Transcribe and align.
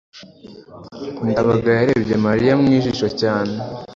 ndabaga 1.29 1.69
yarebye 1.79 2.15
mariya 2.25 2.53
mu 2.61 2.67
jisho 2.83 3.07
cyane 3.21 3.53